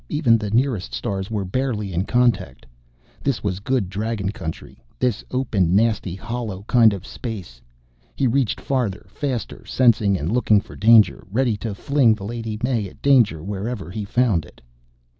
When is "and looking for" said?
10.17-10.75